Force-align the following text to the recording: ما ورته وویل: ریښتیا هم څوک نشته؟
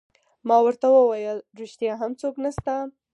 ما 0.47 0.57
ورته 0.65 0.87
وویل: 0.91 1.37
ریښتیا 1.59 1.93
هم 2.01 2.11
څوک 2.21 2.35
نشته؟ 2.43 2.73